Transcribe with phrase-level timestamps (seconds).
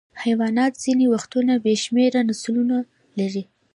[0.23, 2.77] حیوانات ځینې وختونه بې شمېره نسلونه
[3.19, 3.43] لري.